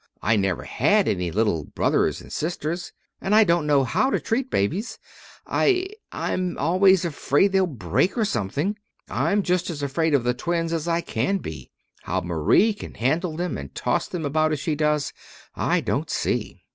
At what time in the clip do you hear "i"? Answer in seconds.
0.23-0.35, 3.35-3.43, 5.45-5.89, 10.87-11.01, 15.53-15.81